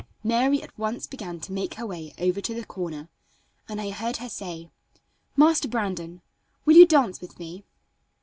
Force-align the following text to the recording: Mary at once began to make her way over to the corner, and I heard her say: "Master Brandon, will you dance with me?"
Mary 0.23 0.63
at 0.63 0.75
once 0.79 1.05
began 1.05 1.39
to 1.39 1.51
make 1.51 1.75
her 1.75 1.85
way 1.85 2.11
over 2.17 2.41
to 2.41 2.55
the 2.55 2.65
corner, 2.65 3.07
and 3.69 3.79
I 3.79 3.91
heard 3.91 4.17
her 4.17 4.29
say: 4.29 4.71
"Master 5.37 5.67
Brandon, 5.67 6.23
will 6.65 6.73
you 6.75 6.87
dance 6.87 7.21
with 7.21 7.37
me?" 7.37 7.63